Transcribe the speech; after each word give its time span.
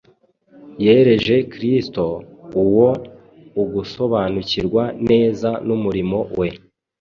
Yerereje 0.83 1.35
Kristo, 1.51 2.03
uwo 2.63 2.89
ugusobanukirwa 3.61 4.83
neza 5.09 5.49
n’umurimo 5.67 6.17
we 6.39 6.47